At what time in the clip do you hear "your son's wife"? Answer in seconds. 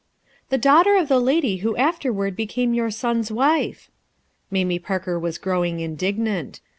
2.73-3.91